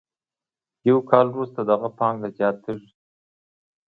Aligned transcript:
یو 0.87 0.97
کال 1.09 1.25
وروسته 1.31 1.59
د 1.63 1.69
هغه 1.75 1.89
پانګه 1.97 2.29
زیاتېږي 2.37 2.91